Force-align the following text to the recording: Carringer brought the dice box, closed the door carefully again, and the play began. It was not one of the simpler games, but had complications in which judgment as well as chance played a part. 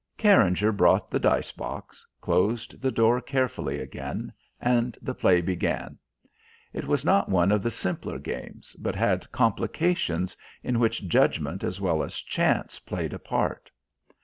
Carringer 0.17 0.71
brought 0.75 1.11
the 1.11 1.19
dice 1.19 1.51
box, 1.51 2.07
closed 2.21 2.81
the 2.81 2.89
door 2.89 3.21
carefully 3.21 3.79
again, 3.79 4.33
and 4.59 4.97
the 4.99 5.13
play 5.13 5.41
began. 5.41 5.99
It 6.73 6.87
was 6.87 7.05
not 7.05 7.29
one 7.29 7.51
of 7.51 7.61
the 7.61 7.69
simpler 7.69 8.17
games, 8.17 8.75
but 8.79 8.95
had 8.95 9.31
complications 9.31 10.35
in 10.63 10.79
which 10.79 11.07
judgment 11.07 11.63
as 11.63 11.79
well 11.79 12.01
as 12.01 12.15
chance 12.19 12.79
played 12.79 13.13
a 13.13 13.19
part. 13.19 13.69